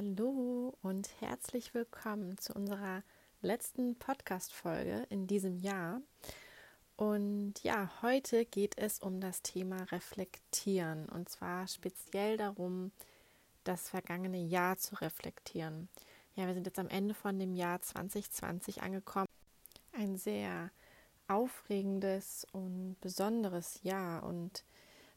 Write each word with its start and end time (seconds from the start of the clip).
Hallo 0.00 0.76
und 0.80 1.10
herzlich 1.20 1.74
willkommen 1.74 2.38
zu 2.38 2.52
unserer 2.52 3.02
letzten 3.42 3.98
Podcast-Folge 3.98 5.04
in 5.10 5.26
diesem 5.26 5.58
Jahr. 5.58 6.00
Und 6.94 7.54
ja, 7.64 7.90
heute 8.00 8.44
geht 8.44 8.78
es 8.78 9.00
um 9.00 9.20
das 9.20 9.42
Thema 9.42 9.82
Reflektieren 9.90 11.08
und 11.08 11.28
zwar 11.28 11.66
speziell 11.66 12.36
darum, 12.36 12.92
das 13.64 13.90
vergangene 13.90 14.38
Jahr 14.38 14.76
zu 14.76 14.94
reflektieren. 15.00 15.88
Ja, 16.36 16.46
wir 16.46 16.54
sind 16.54 16.66
jetzt 16.68 16.78
am 16.78 16.88
Ende 16.88 17.14
von 17.14 17.36
dem 17.36 17.52
Jahr 17.52 17.82
2020 17.82 18.82
angekommen. 18.82 19.26
Ein 19.90 20.16
sehr 20.16 20.70
aufregendes 21.26 22.46
und 22.52 22.94
besonderes 23.00 23.82
Jahr 23.82 24.22
und 24.22 24.64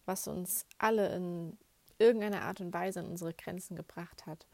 was 0.06 0.28
uns 0.28 0.66
alle 0.80 1.16
in 1.16 1.56
irgendeiner 2.00 2.42
Art 2.42 2.62
und 2.62 2.74
Weise 2.74 3.02
an 3.02 3.06
unsere 3.06 3.36
Grenzen 3.36 3.76
gebracht 3.76 4.26
hat. 4.26 4.48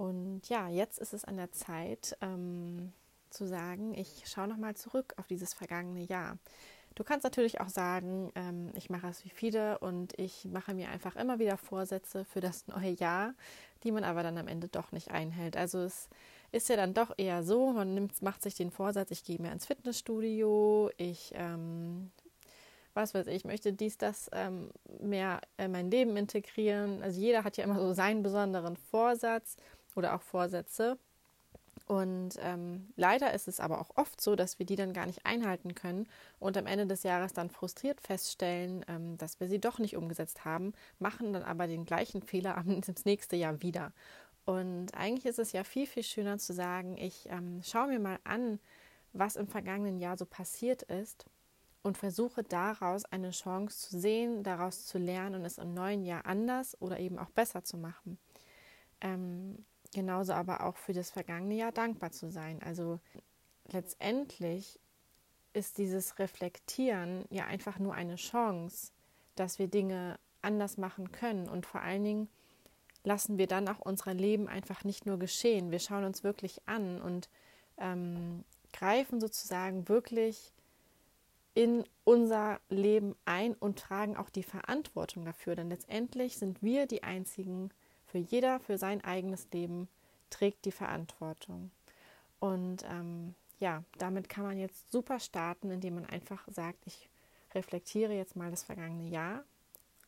Und 0.00 0.48
ja, 0.48 0.66
jetzt 0.66 0.98
ist 0.98 1.12
es 1.12 1.26
an 1.26 1.36
der 1.36 1.52
Zeit 1.52 2.16
ähm, 2.22 2.90
zu 3.28 3.46
sagen, 3.46 3.92
ich 3.92 4.22
schaue 4.24 4.48
nochmal 4.48 4.74
zurück 4.74 5.12
auf 5.18 5.26
dieses 5.26 5.52
vergangene 5.52 6.00
Jahr. 6.00 6.38
Du 6.94 7.04
kannst 7.04 7.22
natürlich 7.22 7.60
auch 7.60 7.68
sagen, 7.68 8.32
ähm, 8.34 8.70
ich 8.74 8.88
mache 8.88 9.08
es 9.08 9.26
wie 9.26 9.28
viele 9.28 9.78
und 9.80 10.18
ich 10.18 10.46
mache 10.46 10.72
mir 10.72 10.88
einfach 10.88 11.16
immer 11.16 11.38
wieder 11.38 11.58
Vorsätze 11.58 12.24
für 12.24 12.40
das 12.40 12.66
neue 12.66 12.92
Jahr, 12.92 13.34
die 13.84 13.92
man 13.92 14.04
aber 14.04 14.22
dann 14.22 14.38
am 14.38 14.48
Ende 14.48 14.68
doch 14.68 14.90
nicht 14.90 15.10
einhält. 15.10 15.58
Also 15.58 15.80
es 15.80 16.08
ist 16.50 16.70
ja 16.70 16.76
dann 16.76 16.94
doch 16.94 17.12
eher 17.18 17.42
so, 17.42 17.70
man 17.74 17.92
nimmt, 17.92 18.22
macht 18.22 18.42
sich 18.42 18.54
den 18.54 18.70
Vorsatz, 18.70 19.10
ich 19.10 19.22
gehe 19.22 19.38
mehr 19.38 19.52
ins 19.52 19.66
Fitnessstudio, 19.66 20.90
ich 20.96 21.32
ähm, 21.34 22.10
was 22.94 23.14
weiß 23.14 23.26
ich, 23.26 23.44
möchte 23.44 23.74
dies, 23.74 23.98
das 23.98 24.30
ähm, 24.32 24.70
mehr 24.98 25.42
in 25.58 25.72
mein 25.72 25.90
Leben 25.90 26.16
integrieren. 26.16 27.02
Also 27.02 27.20
jeder 27.20 27.44
hat 27.44 27.58
ja 27.58 27.64
immer 27.64 27.78
so 27.78 27.92
seinen 27.92 28.22
besonderen 28.22 28.76
Vorsatz 28.76 29.56
oder 29.96 30.14
auch 30.14 30.22
Vorsätze. 30.22 30.98
Und 31.86 32.36
ähm, 32.40 32.92
leider 32.96 33.32
ist 33.34 33.48
es 33.48 33.58
aber 33.58 33.80
auch 33.80 33.90
oft 33.96 34.20
so, 34.20 34.36
dass 34.36 34.58
wir 34.58 34.66
die 34.66 34.76
dann 34.76 34.92
gar 34.92 35.06
nicht 35.06 35.26
einhalten 35.26 35.74
können 35.74 36.06
und 36.38 36.56
am 36.56 36.66
Ende 36.66 36.86
des 36.86 37.02
Jahres 37.02 37.32
dann 37.32 37.50
frustriert 37.50 38.00
feststellen, 38.00 38.84
ähm, 38.86 39.18
dass 39.18 39.40
wir 39.40 39.48
sie 39.48 39.58
doch 39.58 39.78
nicht 39.80 39.96
umgesetzt 39.96 40.44
haben, 40.44 40.72
machen 40.98 41.32
dann 41.32 41.42
aber 41.42 41.66
den 41.66 41.84
gleichen 41.84 42.22
Fehler 42.22 42.56
ins 42.64 43.04
nächste 43.04 43.34
Jahr 43.34 43.60
wieder. 43.62 43.92
Und 44.44 44.94
eigentlich 44.94 45.26
ist 45.26 45.38
es 45.38 45.52
ja 45.52 45.64
viel, 45.64 45.86
viel 45.86 46.02
schöner 46.02 46.38
zu 46.38 46.52
sagen, 46.52 46.96
ich 46.96 47.28
ähm, 47.28 47.60
schaue 47.64 47.88
mir 47.88 47.98
mal 47.98 48.18
an, 48.24 48.60
was 49.12 49.36
im 49.36 49.48
vergangenen 49.48 49.98
Jahr 49.98 50.16
so 50.16 50.26
passiert 50.26 50.82
ist 50.82 51.26
und 51.82 51.98
versuche 51.98 52.42
daraus 52.42 53.04
eine 53.06 53.30
Chance 53.30 53.88
zu 53.88 53.98
sehen, 53.98 54.42
daraus 54.42 54.86
zu 54.86 54.98
lernen 54.98 55.36
und 55.36 55.44
es 55.44 55.58
im 55.58 55.74
neuen 55.74 56.04
Jahr 56.04 56.26
anders 56.26 56.80
oder 56.80 56.98
eben 57.00 57.18
auch 57.18 57.30
besser 57.30 57.64
zu 57.64 57.76
machen. 57.78 58.18
Ähm, 59.00 59.64
genauso 59.92 60.32
aber 60.32 60.64
auch 60.64 60.76
für 60.76 60.92
das 60.92 61.10
vergangene 61.10 61.54
Jahr 61.56 61.72
dankbar 61.72 62.12
zu 62.12 62.30
sein. 62.30 62.62
Also 62.62 63.00
letztendlich 63.66 64.80
ist 65.52 65.78
dieses 65.78 66.18
Reflektieren 66.18 67.24
ja 67.30 67.46
einfach 67.46 67.78
nur 67.78 67.94
eine 67.94 68.16
Chance, 68.16 68.92
dass 69.34 69.58
wir 69.58 69.68
Dinge 69.68 70.18
anders 70.42 70.76
machen 70.76 71.12
können 71.12 71.48
und 71.48 71.66
vor 71.66 71.82
allen 71.82 72.04
Dingen 72.04 72.28
lassen 73.02 73.38
wir 73.38 73.46
dann 73.46 73.68
auch 73.68 73.80
unser 73.80 74.14
Leben 74.14 74.48
einfach 74.48 74.84
nicht 74.84 75.06
nur 75.06 75.18
geschehen. 75.18 75.70
Wir 75.70 75.78
schauen 75.78 76.04
uns 76.04 76.22
wirklich 76.22 76.60
an 76.66 77.00
und 77.00 77.28
ähm, 77.78 78.44
greifen 78.72 79.20
sozusagen 79.20 79.88
wirklich 79.88 80.52
in 81.54 81.84
unser 82.04 82.60
Leben 82.68 83.16
ein 83.24 83.54
und 83.54 83.78
tragen 83.78 84.16
auch 84.16 84.30
die 84.30 84.42
Verantwortung 84.42 85.24
dafür. 85.24 85.56
Denn 85.56 85.70
letztendlich 85.70 86.36
sind 86.36 86.62
wir 86.62 86.86
die 86.86 87.02
Einzigen, 87.02 87.70
für 88.10 88.18
jeder, 88.18 88.60
für 88.60 88.76
sein 88.76 89.02
eigenes 89.04 89.48
Leben 89.52 89.88
trägt 90.30 90.64
die 90.64 90.72
Verantwortung. 90.72 91.70
Und 92.40 92.84
ähm, 92.84 93.34
ja, 93.58 93.84
damit 93.98 94.28
kann 94.28 94.44
man 94.44 94.58
jetzt 94.58 94.90
super 94.90 95.20
starten, 95.20 95.70
indem 95.70 95.94
man 95.94 96.06
einfach 96.06 96.46
sagt, 96.48 96.78
ich 96.86 97.08
reflektiere 97.54 98.14
jetzt 98.14 98.36
mal 98.36 98.50
das 98.50 98.64
vergangene 98.64 99.08
Jahr 99.08 99.44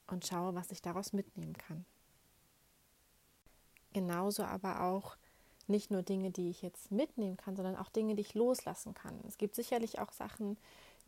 und 0.06 0.26
schaue, 0.26 0.54
was 0.54 0.70
ich 0.70 0.82
daraus 0.82 1.12
mitnehmen 1.12 1.54
kann. 1.54 1.84
Genauso 3.92 4.44
aber 4.44 4.82
auch 4.82 5.16
nicht 5.68 5.90
nur 5.90 6.02
Dinge, 6.02 6.30
die 6.30 6.50
ich 6.50 6.62
jetzt 6.62 6.90
mitnehmen 6.90 7.36
kann, 7.36 7.56
sondern 7.56 7.76
auch 7.76 7.88
Dinge, 7.88 8.14
die 8.14 8.22
ich 8.22 8.34
loslassen 8.34 8.94
kann. 8.94 9.20
Es 9.28 9.38
gibt 9.38 9.54
sicherlich 9.54 9.98
auch 10.00 10.12
Sachen, 10.12 10.56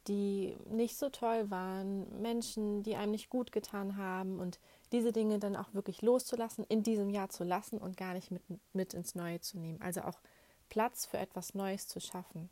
die 0.06 0.56
nicht 0.70 0.96
so 0.96 1.08
toll 1.08 1.50
waren, 1.50 2.20
Menschen, 2.20 2.82
die 2.82 2.94
einem 2.94 3.12
nicht 3.12 3.30
gut 3.30 3.52
getan 3.52 3.96
haben 3.96 4.38
und 4.38 4.60
diese 4.94 5.12
Dinge 5.12 5.40
dann 5.40 5.56
auch 5.56 5.74
wirklich 5.74 6.02
loszulassen, 6.02 6.64
in 6.68 6.84
diesem 6.84 7.10
Jahr 7.10 7.28
zu 7.28 7.42
lassen 7.42 7.78
und 7.78 7.96
gar 7.96 8.14
nicht 8.14 8.30
mit, 8.30 8.42
mit 8.72 8.94
ins 8.94 9.16
Neue 9.16 9.40
zu 9.40 9.58
nehmen. 9.58 9.80
Also 9.82 10.02
auch 10.02 10.20
Platz 10.68 11.04
für 11.04 11.18
etwas 11.18 11.54
Neues 11.54 11.88
zu 11.88 12.00
schaffen. 12.00 12.48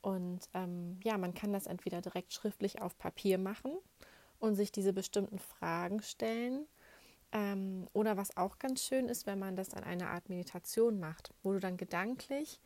Und 0.00 0.48
ähm, 0.54 0.98
ja, 1.04 1.18
man 1.18 1.34
kann 1.34 1.52
das 1.52 1.66
entweder 1.66 2.00
direkt 2.00 2.32
schriftlich 2.32 2.80
auf 2.80 2.96
Papier 2.96 3.36
machen 3.36 3.76
und 4.38 4.54
sich 4.54 4.72
diese 4.72 4.94
bestimmten 4.94 5.38
Fragen 5.38 6.00
stellen. 6.00 6.66
Ähm, 7.32 7.86
oder 7.92 8.16
was 8.16 8.36
auch 8.38 8.58
ganz 8.58 8.82
schön 8.82 9.10
ist, 9.10 9.26
wenn 9.26 9.38
man 9.38 9.54
das 9.54 9.74
an 9.74 9.84
einer 9.84 10.08
Art 10.10 10.30
Meditation 10.30 10.98
macht, 10.98 11.34
wo 11.42 11.52
du 11.52 11.60
dann 11.60 11.76
gedanklich 11.76 12.58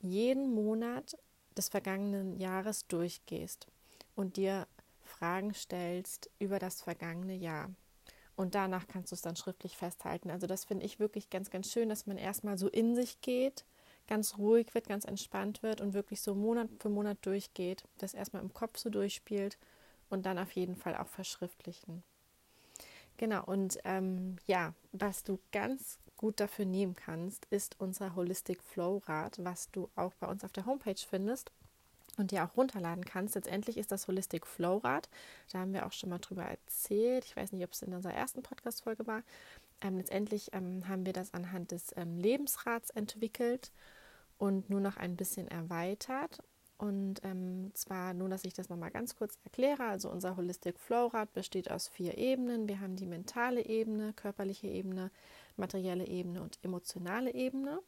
jeden 0.00 0.54
Monat 0.54 1.18
des 1.56 1.68
vergangenen 1.68 2.38
Jahres 2.38 2.86
durchgehst 2.86 3.66
und 4.14 4.36
dir 4.36 4.68
Fragen 5.02 5.52
stellst 5.52 6.30
über 6.38 6.60
das 6.60 6.82
vergangene 6.82 7.34
Jahr. 7.34 7.70
Und 8.36 8.54
danach 8.54 8.86
kannst 8.86 9.12
du 9.12 9.14
es 9.14 9.22
dann 9.22 9.34
schriftlich 9.34 9.76
festhalten. 9.76 10.30
Also 10.30 10.46
das 10.46 10.64
finde 10.64 10.84
ich 10.84 11.00
wirklich 11.00 11.30
ganz, 11.30 11.50
ganz 11.50 11.72
schön, 11.72 11.88
dass 11.88 12.06
man 12.06 12.18
erstmal 12.18 12.58
so 12.58 12.68
in 12.68 12.94
sich 12.94 13.20
geht, 13.22 13.64
ganz 14.06 14.36
ruhig 14.36 14.74
wird, 14.74 14.88
ganz 14.88 15.04
entspannt 15.06 15.62
wird 15.62 15.80
und 15.80 15.94
wirklich 15.94 16.20
so 16.20 16.34
Monat 16.34 16.68
für 16.78 16.90
Monat 16.90 17.18
durchgeht, 17.22 17.84
das 17.98 18.14
erstmal 18.14 18.42
im 18.42 18.52
Kopf 18.52 18.78
so 18.78 18.90
durchspielt 18.90 19.58
und 20.10 20.26
dann 20.26 20.38
auf 20.38 20.52
jeden 20.52 20.76
Fall 20.76 20.94
auch 20.96 21.08
verschriftlichen. 21.08 22.02
Genau, 23.16 23.42
und 23.44 23.78
ähm, 23.84 24.36
ja, 24.46 24.74
was 24.92 25.24
du 25.24 25.38
ganz 25.50 25.98
gut 26.18 26.38
dafür 26.38 26.66
nehmen 26.66 26.94
kannst, 26.94 27.46
ist 27.46 27.76
unser 27.78 28.14
Holistic 28.14 28.62
Flow 28.62 29.02
Rad, 29.06 29.42
was 29.42 29.70
du 29.70 29.88
auch 29.96 30.12
bei 30.14 30.26
uns 30.26 30.44
auf 30.44 30.52
der 30.52 30.66
Homepage 30.66 30.94
findest 30.98 31.50
und 32.16 32.30
dir 32.30 32.44
auch 32.44 32.56
runterladen 32.56 33.04
kannst. 33.04 33.34
Letztendlich 33.34 33.76
ist 33.76 33.92
das 33.92 34.08
Holistic 34.08 34.46
Flow 34.46 34.78
Rad. 34.78 35.08
Da 35.52 35.60
haben 35.60 35.72
wir 35.72 35.86
auch 35.86 35.92
schon 35.92 36.10
mal 36.10 36.18
drüber 36.18 36.44
erzählt. 36.44 37.24
Ich 37.24 37.36
weiß 37.36 37.52
nicht, 37.52 37.64
ob 37.64 37.72
es 37.72 37.82
in 37.82 37.94
unserer 37.94 38.14
ersten 38.14 38.42
Podcast-Folge 38.42 39.06
war. 39.06 39.22
Ähm, 39.80 39.96
letztendlich 39.98 40.50
ähm, 40.52 40.88
haben 40.88 41.06
wir 41.06 41.12
das 41.12 41.34
anhand 41.34 41.70
des 41.70 41.94
ähm, 41.96 42.18
Lebensrats 42.18 42.90
entwickelt 42.90 43.72
und 44.38 44.70
nur 44.70 44.80
noch 44.80 44.96
ein 44.96 45.16
bisschen 45.16 45.48
erweitert. 45.48 46.38
Und 46.78 47.24
ähm, 47.24 47.70
zwar 47.74 48.12
nur, 48.12 48.28
dass 48.28 48.44
ich 48.44 48.52
das 48.52 48.68
nochmal 48.68 48.90
ganz 48.90 49.16
kurz 49.16 49.38
erkläre. 49.44 49.84
Also 49.84 50.10
unser 50.10 50.36
Holistic 50.36 50.78
Flow 50.78 51.06
Rad 51.06 51.32
besteht 51.32 51.70
aus 51.70 51.88
vier 51.88 52.18
Ebenen. 52.18 52.68
Wir 52.68 52.80
haben 52.80 52.96
die 52.96 53.06
mentale 53.06 53.64
Ebene, 53.64 54.12
körperliche 54.12 54.66
Ebene, 54.66 55.10
materielle 55.56 56.06
Ebene 56.06 56.42
und 56.42 56.58
emotionale 56.62 57.32
Ebene. 57.32 57.80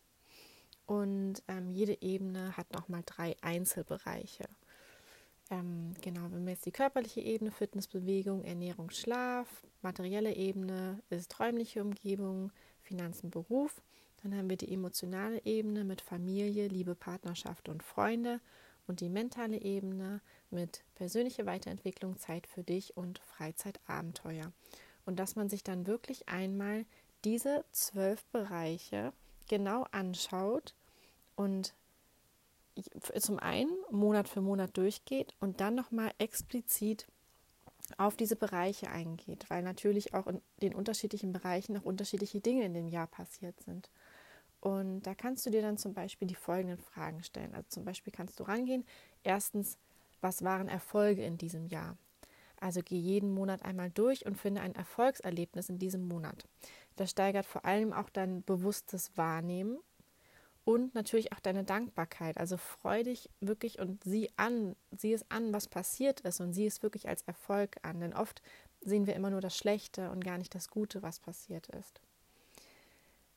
Und 0.88 1.43
ähm, 1.49 1.70
jede 1.75 2.00
Ebene 2.00 2.56
hat 2.56 2.73
nochmal 2.73 3.02
drei 3.05 3.37
Einzelbereiche. 3.43 4.49
Ähm, 5.50 5.93
genau, 6.00 6.23
wenn 6.31 6.46
wir 6.46 6.55
jetzt 6.55 6.64
die 6.64 6.73
körperliche 6.73 7.20
Ebene, 7.20 7.50
Fitness, 7.50 7.87
Bewegung, 7.87 8.43
Ernährung, 8.43 8.88
Schlaf, 8.88 9.49
materielle 9.82 10.35
Ebene 10.35 11.02
ist 11.11 11.38
räumliche 11.38 11.82
Umgebung, 11.82 12.52
Finanzen, 12.81 13.29
Beruf. 13.29 13.82
Dann 14.23 14.35
haben 14.35 14.49
wir 14.49 14.56
die 14.56 14.73
emotionale 14.73 15.44
Ebene 15.44 15.85
mit 15.85 16.00
Familie, 16.00 16.69
Liebe, 16.69 16.94
Partnerschaft 16.94 17.69
und 17.69 17.82
Freunde 17.82 18.41
und 18.87 19.00
die 19.00 19.11
mentale 19.11 19.61
Ebene 19.61 20.23
mit 20.50 20.84
persönliche 20.94 21.44
Weiterentwicklung, 21.44 22.17
Zeit 22.17 22.46
für 22.46 22.62
dich 22.62 22.96
und 22.96 23.19
Freizeitabenteuer. 23.19 24.52
Und 25.05 25.19
dass 25.19 25.37
man 25.37 25.50
sich 25.50 25.62
dann 25.62 25.87
wirklich 25.87 26.31
einmal 26.31 26.87
diese 27.26 27.67
zwölf 27.73 28.25
Bereiche 28.32 29.12
genau 29.48 29.86
anschaut 29.90 30.74
und 31.36 31.74
zum 33.18 33.38
einen 33.38 33.70
Monat 33.90 34.28
für 34.28 34.40
Monat 34.40 34.76
durchgeht 34.76 35.34
und 35.40 35.60
dann 35.60 35.74
nochmal 35.74 36.12
explizit 36.18 37.06
auf 37.96 38.16
diese 38.16 38.36
Bereiche 38.36 38.90
eingeht, 38.90 39.48
weil 39.48 39.62
natürlich 39.62 40.14
auch 40.14 40.26
in 40.26 40.40
den 40.60 40.74
unterschiedlichen 40.74 41.32
Bereichen 41.32 41.76
auch 41.78 41.84
unterschiedliche 41.84 42.40
Dinge 42.40 42.64
in 42.64 42.74
dem 42.74 42.86
Jahr 42.88 43.06
passiert 43.06 43.58
sind. 43.62 43.90
Und 44.60 45.02
da 45.02 45.14
kannst 45.14 45.46
du 45.46 45.50
dir 45.50 45.62
dann 45.62 45.78
zum 45.78 45.94
Beispiel 45.94 46.28
die 46.28 46.34
folgenden 46.34 46.78
Fragen 46.78 47.22
stellen. 47.22 47.54
Also 47.54 47.68
zum 47.68 47.84
Beispiel 47.84 48.12
kannst 48.12 48.38
du 48.40 48.44
rangehen. 48.44 48.84
Erstens, 49.22 49.78
was 50.20 50.42
waren 50.42 50.68
Erfolge 50.68 51.24
in 51.24 51.38
diesem 51.38 51.66
Jahr? 51.66 51.96
Also 52.60 52.80
geh 52.84 52.98
jeden 52.98 53.32
Monat 53.32 53.64
einmal 53.64 53.90
durch 53.90 54.26
und 54.26 54.36
finde 54.36 54.60
ein 54.60 54.74
Erfolgserlebnis 54.74 55.68
in 55.68 55.78
diesem 55.78 56.06
Monat. 56.08 56.44
Das 57.00 57.10
steigert 57.10 57.46
vor 57.46 57.64
allem 57.64 57.92
auch 57.92 58.10
dein 58.10 58.42
bewusstes 58.42 59.16
Wahrnehmen 59.16 59.78
und 60.64 60.94
natürlich 60.94 61.32
auch 61.32 61.40
deine 61.40 61.64
Dankbarkeit. 61.64 62.36
Also 62.36 62.56
freu 62.56 63.02
dich 63.02 63.30
wirklich 63.40 63.78
und 63.78 64.04
sieh 64.04 64.30
an, 64.36 64.76
sieh 64.96 65.14
es 65.14 65.24
an, 65.30 65.52
was 65.52 65.68
passiert 65.68 66.20
ist 66.20 66.40
und 66.40 66.52
sieh 66.52 66.66
es 66.66 66.82
wirklich 66.82 67.08
als 67.08 67.22
Erfolg 67.22 67.76
an. 67.82 68.00
Denn 68.00 68.12
oft 68.12 68.42
sehen 68.82 69.06
wir 69.06 69.16
immer 69.16 69.30
nur 69.30 69.40
das 69.40 69.56
Schlechte 69.56 70.10
und 70.10 70.24
gar 70.24 70.36
nicht 70.36 70.54
das 70.54 70.68
Gute, 70.68 71.02
was 71.02 71.20
passiert 71.20 71.68
ist. 71.68 72.00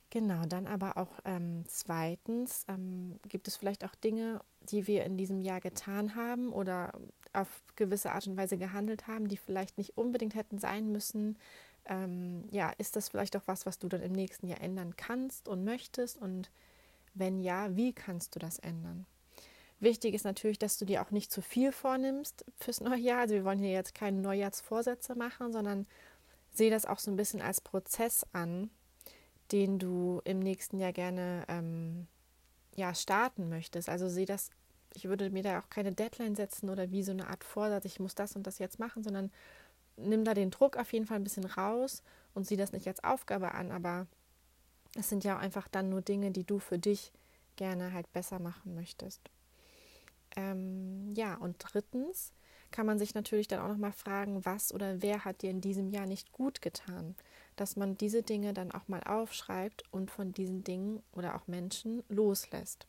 Genau, 0.10 0.46
dann 0.46 0.68
aber 0.68 0.98
auch 0.98 1.22
ähm, 1.24 1.64
zweitens 1.68 2.66
ähm, 2.68 3.18
gibt 3.30 3.48
es 3.48 3.56
vielleicht 3.56 3.86
auch 3.86 3.96
Dinge, 3.96 4.42
die 4.60 4.86
wir 4.86 5.06
in 5.06 5.16
diesem 5.16 5.40
Jahr 5.40 5.62
getan 5.62 6.16
haben 6.16 6.52
oder 6.52 6.92
auf 7.32 7.64
gewisse 7.78 8.12
Art 8.12 8.28
und 8.28 8.36
Weise 8.36 8.58
gehandelt 8.58 9.08
haben, 9.08 9.30
die 9.30 9.38
vielleicht 9.38 9.78
nicht 9.78 9.98
unbedingt 9.98 10.36
hätten 10.36 10.60
sein 10.60 10.92
müssen. 10.92 11.38
Ähm, 11.86 12.46
ja, 12.52 12.72
ist 12.78 12.96
das 12.96 13.10
vielleicht 13.10 13.36
auch 13.36 13.44
was, 13.46 13.66
was 13.66 13.80
du 13.80 13.88
dann 13.88 14.02
im 14.02 14.12
nächsten 14.12 14.48
Jahr 14.48 14.62
ändern 14.62 14.96
kannst 14.96 15.48
und 15.48 15.64
möchtest? 15.64 16.18
Und 16.18 16.52
wenn 17.14 17.40
ja, 17.40 17.76
wie 17.76 17.94
kannst 17.94 18.36
du 18.36 18.40
das 18.40 18.60
ändern? 18.60 19.06
Wichtig 19.80 20.14
ist 20.14 20.26
natürlich, 20.26 20.60
dass 20.60 20.78
du 20.78 20.86
dir 20.86 21.02
auch 21.02 21.10
nicht 21.10 21.32
zu 21.32 21.42
viel 21.42 21.72
vornimmst 21.72 22.46
fürs 22.58 22.82
neue 22.82 23.00
Jahr. 23.00 23.22
Also 23.22 23.34
wir 23.34 23.46
wollen 23.46 23.60
hier 23.60 23.72
jetzt 23.72 23.96
keine 23.96 24.22
Neujahrsvorsätze 24.22 25.16
machen, 25.16 25.52
sondern 25.52 25.88
sehe 26.54 26.70
das 26.70 26.86
auch 26.86 27.00
so 27.00 27.10
ein 27.12 27.18
bisschen 27.18 27.42
als 27.42 27.62
Prozess 27.62 28.26
an, 28.32 28.70
den 29.52 29.80
du 29.80 30.22
im 30.24 30.40
nächsten 30.40 30.80
Jahr 30.80 30.94
gerne 30.94 31.46
ähm, 31.48 32.08
ja, 32.76 32.94
starten 32.94 33.50
möchtest. 33.50 33.90
Also 33.90 34.08
sehe 34.08 34.26
das, 34.26 34.52
ich 34.94 35.06
würde 35.06 35.30
mir 35.30 35.44
da 35.44 35.60
auch 35.60 35.70
keine 35.70 35.94
Deadline 35.94 36.36
setzen 36.36 36.70
oder 36.70 36.92
wie 36.92 37.04
so 37.04 37.12
eine 37.12 37.28
Art 37.28 37.44
Vorsatz, 37.44 37.86
ich 37.86 38.00
muss 38.00 38.16
das 38.16 38.36
und 38.36 38.46
das 38.48 38.60
jetzt 38.60 38.80
machen, 38.80 39.04
sondern 39.04 39.32
nimm 40.08 40.24
da 40.26 40.34
den 40.34 40.52
Druck 40.52 40.78
auf 40.78 40.92
jeden 40.94 41.06
Fall 41.06 41.18
ein 41.18 41.24
bisschen 41.24 41.46
raus 41.46 42.04
und 42.34 42.46
sieh 42.46 42.58
das 42.58 42.72
nicht 42.72 42.88
als 42.88 43.04
Aufgabe 43.04 43.54
an, 43.54 43.72
aber 43.72 44.08
es 44.96 45.10
sind 45.10 45.24
ja 45.24 45.38
einfach 45.38 45.68
dann 45.68 45.90
nur 45.90 46.02
Dinge, 46.02 46.32
die 46.32 46.44
du 46.44 46.60
für 46.60 46.80
dich 46.80 47.12
gerne 47.56 47.94
halt 47.94 48.12
besser 48.14 48.40
machen 48.40 48.76
möchtest. 48.76 49.22
Ähm, 50.36 51.14
ja, 51.16 51.36
und 51.36 51.58
drittens 51.60 52.34
kann 52.72 52.86
man 52.86 53.00
sich 53.00 53.14
natürlich 53.14 53.48
dann 53.48 53.60
auch 53.60 53.68
nochmal 53.68 53.92
fragen, 53.92 54.46
was 54.46 54.74
oder 54.74 55.02
wer 55.02 55.26
hat 55.26 55.42
dir 55.42 55.50
in 55.50 55.62
diesem 55.62 55.90
Jahr 55.90 56.06
nicht 56.06 56.32
gut 56.32 56.62
getan? 56.62 57.16
dass 57.56 57.76
man 57.76 57.98
diese 57.98 58.24
Dinge 58.24 58.54
dann 58.54 58.72
auch 58.72 58.88
mal 58.88 59.04
aufschreibt 59.04 59.84
und 59.92 60.10
von 60.10 60.32
diesen 60.32 60.64
Dingen 60.64 61.04
oder 61.12 61.36
auch 61.36 61.48
Menschen 61.48 62.04
loslässt. 62.10 62.88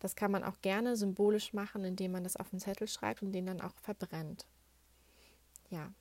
Das 0.00 0.16
kann 0.16 0.30
man 0.30 0.44
auch 0.44 0.60
gerne 0.60 0.96
symbolisch 0.96 1.52
machen, 1.54 1.84
indem 1.84 2.12
man 2.12 2.24
das 2.24 2.36
auf 2.36 2.52
einen 2.52 2.60
Zettel 2.60 2.88
schreibt 2.88 3.22
und 3.22 3.32
den 3.32 3.46
dann 3.46 3.60
auch 3.60 3.74
verbrennt. 3.80 4.46
Ja, 5.70 5.92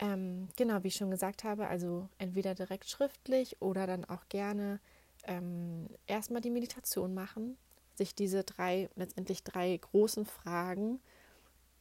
ähm, 0.00 0.48
genau, 0.56 0.82
wie 0.82 0.88
ich 0.88 0.96
schon 0.96 1.10
gesagt 1.10 1.44
habe, 1.44 1.68
also 1.68 2.08
entweder 2.18 2.54
direkt 2.54 2.88
schriftlich 2.88 3.62
oder 3.62 3.86
dann 3.86 4.04
auch 4.04 4.28
gerne 4.28 4.80
ähm, 5.24 5.86
erstmal 6.06 6.40
die 6.40 6.50
Meditation 6.50 7.14
machen, 7.14 7.56
sich 7.94 8.14
diese 8.14 8.42
drei, 8.42 8.88
letztendlich 8.96 9.44
drei 9.44 9.76
großen 9.76 10.26
Fragen 10.26 11.00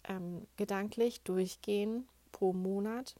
ähm, 0.03 0.45
gedanklich 0.57 1.21
durchgehen 1.21 2.07
pro 2.31 2.53
Monat 2.53 3.15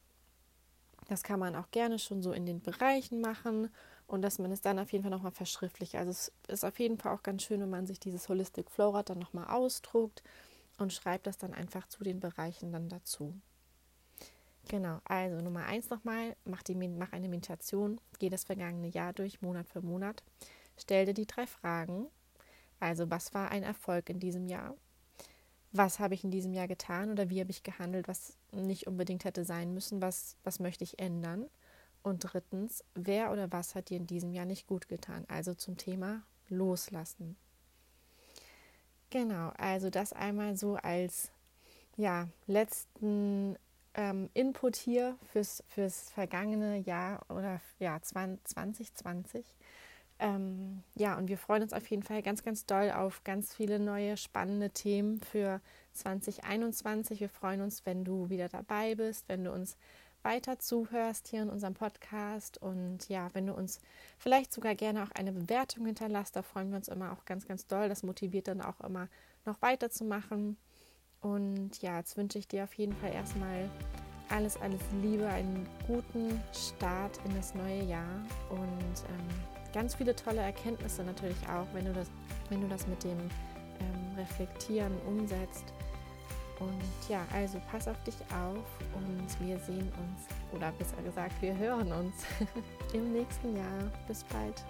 das 1.10 1.24
kann 1.24 1.40
man 1.40 1.56
auch 1.56 1.72
gerne 1.72 2.00
schon 2.00 2.22
so 2.22 2.32
in 2.32 2.46
den 2.46 2.62
Bereichen 2.62 3.20
machen 3.20 3.70
und 4.08 4.22
dass 4.22 4.38
man 4.40 4.52
es 4.52 4.62
dann 4.62 4.80
auf 4.80 4.92
jeden 4.92 5.04
Fall 5.04 5.12
nochmal 5.12 5.32
verschriftlicht. 5.32 5.96
Also 5.96 6.12
es 6.12 6.32
ist 6.48 6.64
auf 6.64 6.80
jeden 6.80 6.98
Fall 6.98 7.16
auch 7.16 7.24
ganz 7.24 7.44
schön, 7.44 7.62
wenn 7.62 7.70
man 7.70 7.88
sich 7.88 8.00
dieses 8.00 8.30
Holistic 8.30 8.70
Flowrad 8.70 9.10
dann 9.10 9.20
nochmal 9.20 9.48
ausdruckt 9.48 10.24
und 10.78 10.94
schreibt 10.94 11.28
das 11.28 11.38
dann 11.38 11.54
einfach 11.54 11.88
zu 11.88 12.04
den 12.04 12.20
Bereichen 12.20 12.72
dann 12.72 12.90
dazu. 12.90 13.34
Genau, 14.70 15.02
also 15.04 15.44
Nummer 15.44 15.66
eins 15.66 15.90
nochmal, 15.90 16.38
mach, 16.46 16.64
die, 16.64 16.76
mach 16.76 17.12
eine 17.12 17.28
Meditation, 17.28 18.00
geh 18.20 18.30
das 18.30 18.46
vergangene 18.46 18.88
Jahr 18.88 19.12
durch, 19.12 19.42
Monat 19.42 19.68
für 19.68 19.82
Monat. 19.82 20.24
Stell 20.78 21.06
dir 21.06 21.14
die 21.14 21.28
drei 21.28 21.46
Fragen. 21.46 22.08
Also, 22.80 23.10
was 23.10 23.34
war 23.34 23.52
ein 23.52 23.64
Erfolg 23.64 24.10
in 24.10 24.20
diesem 24.20 24.48
Jahr? 24.48 24.76
was 25.72 26.00
habe 26.00 26.14
ich 26.14 26.24
in 26.24 26.32
diesem 26.32 26.54
Jahr 26.54 26.68
getan 26.68 27.12
oder 27.12 27.30
wie 27.30 27.40
habe 27.40 27.52
ich 27.52 27.64
gehandelt, 27.64 28.08
was 28.08 28.36
nicht 28.52 28.88
unbedingt 28.88 29.24
hätte 29.24 29.46
sein 29.46 29.74
müssen, 29.74 30.02
was, 30.02 30.36
was 30.44 30.60
möchte 30.60 30.84
ich 30.84 31.00
ändern. 31.00 31.46
Und 32.02 32.20
drittens, 32.20 32.84
wer 32.96 33.32
oder 33.32 33.52
was 33.52 33.76
hat 33.76 33.90
dir 33.90 33.98
in 33.98 34.08
diesem 34.08 34.32
Jahr 34.32 34.46
nicht 34.46 34.68
gut 34.68 34.88
getan? 34.88 35.26
Also 35.28 35.54
zum 35.54 35.78
Thema 35.78 36.24
Loslassen. 36.48 37.36
Genau, 39.10 39.50
also 39.58 39.90
das 39.90 40.14
einmal 40.14 40.56
so 40.56 40.76
als 40.76 41.32
ja, 41.98 42.30
letzten 42.48 43.58
ähm, 43.94 44.30
Input 44.34 44.76
hier 44.76 45.18
fürs, 45.32 45.64
fürs 45.68 46.12
vergangene 46.12 46.78
Jahr 46.78 47.26
oder 47.30 47.60
ja, 47.80 48.02
2020. 48.02 49.46
Ähm, 50.20 50.84
ja, 50.96 51.18
und 51.18 51.30
wir 51.30 51.38
freuen 51.38 51.64
uns 51.64 51.72
auf 51.74 51.88
jeden 51.88 52.04
Fall 52.04 52.22
ganz, 52.22 52.44
ganz 52.44 52.66
doll 52.66 52.92
auf 52.92 53.24
ganz 53.24 53.56
viele 53.56 53.80
neue 53.80 54.18
spannende 54.18 54.70
Themen 54.70 55.22
für 55.22 55.62
2021. 55.94 57.22
Wir 57.22 57.30
freuen 57.30 57.62
uns, 57.62 57.86
wenn 57.86 58.04
du 58.04 58.30
wieder 58.30 58.50
dabei 58.50 58.96
bist, 58.96 59.30
wenn 59.30 59.46
du 59.46 59.52
uns 59.54 59.78
weiter 60.22 60.60
zuhörst 60.60 61.30
hier 61.30 61.44
in 61.44 61.50
unserem 61.50 61.74
Podcast 61.74 62.62
und 62.62 63.08
ja, 63.08 63.30
wenn 63.34 63.48
du 63.48 63.54
uns 63.54 63.80
vielleicht 64.18 64.54
sogar 64.54 64.76
gerne 64.76 65.04
auch 65.04 65.12
eine 65.12 65.32
Bewertung 65.32 65.86
hinterlässt, 65.86 66.36
da 66.36 66.42
freuen 66.42 66.70
wir 66.72 66.78
uns 66.78 66.90
immer 66.90 67.14
auch 67.14 67.24
ganz, 67.24 67.48
ganz 67.48 67.68
doll. 67.68 67.88
Das 67.88 68.04
motiviert 68.04 68.50
dann 68.50 68.62
auch 68.62 68.82
immer 68.82 69.08
noch 69.46 69.62
weiterzumachen. 69.62 70.58
Und 71.22 71.82
ja, 71.82 71.98
jetzt 71.98 72.18
wünsche 72.18 72.40
ich 72.40 72.48
dir 72.48 72.64
auf 72.64 72.74
jeden 72.76 72.96
Fall 72.96 73.14
erstmal 73.14 73.70
alles, 74.30 74.60
alles 74.62 74.82
Liebe, 75.02 75.28
einen 75.28 75.68
guten 75.88 76.40
Start 76.54 77.20
in 77.26 77.36
das 77.36 77.54
neue 77.56 77.84
Jahr 77.84 78.24
und 78.50 79.04
ähm, 79.10 79.74
ganz 79.74 79.96
viele 79.96 80.16
tolle 80.16 80.42
Erkenntnisse 80.42 81.04
natürlich 81.04 81.38
auch, 81.50 81.66
wenn 81.74 81.86
du 81.86 81.94
das, 81.94 82.10
wenn 82.50 82.62
du 82.62 82.68
das 82.68 82.88
mit 82.88 83.04
dem 83.04 83.18
ähm, 83.18 84.16
Reflektieren 84.18 84.94
umsetzt. 85.08 85.74
Und 86.60 87.10
ja, 87.10 87.26
also 87.34 87.60
pass 87.72 87.88
auf 87.88 88.02
dich 88.04 88.18
auf 88.34 88.66
und 88.94 89.48
wir 89.48 89.58
sehen 89.60 89.90
uns, 89.94 90.28
oder 90.54 90.72
besser 90.74 91.02
gesagt, 91.04 91.42
wir 91.42 91.58
hören 91.58 91.92
uns 91.92 92.16
im 92.94 93.14
nächsten 93.14 93.56
Jahr. 93.56 93.92
Bis 94.08 94.24
bald. 94.26 94.66